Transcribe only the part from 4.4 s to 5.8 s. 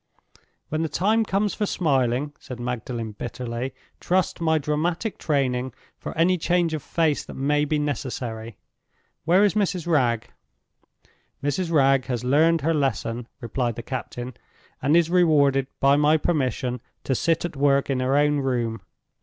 my dramatic training